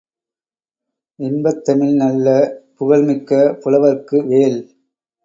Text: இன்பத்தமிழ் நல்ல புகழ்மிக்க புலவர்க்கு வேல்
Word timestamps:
இன்பத்தமிழ் 1.19 1.93
நல்ல 1.95 2.27
புகழ்மிக்க 2.75 3.31
புலவர்க்கு 3.61 4.19
வேல் 4.27 4.59